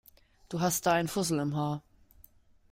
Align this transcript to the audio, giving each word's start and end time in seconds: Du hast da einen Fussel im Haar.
Du 0.49 0.61
hast 0.61 0.87
da 0.87 0.93
einen 0.93 1.07
Fussel 1.07 1.37
im 1.37 1.55
Haar. 1.55 1.83